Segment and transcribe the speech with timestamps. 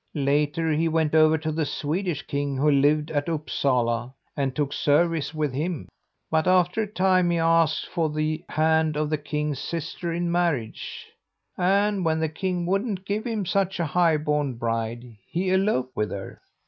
[0.15, 5.31] "Later he went over to the Swedish king, who lived at Upsala, and took service
[5.31, 5.87] with him.
[6.31, 11.05] But, after a time, he asked for the hand of the king's sister in marriage,
[11.55, 16.09] and when the king wouldn't give him such a high born bride, he eloped with
[16.09, 16.41] her.